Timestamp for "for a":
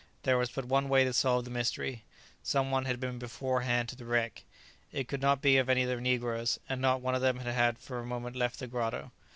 7.77-8.03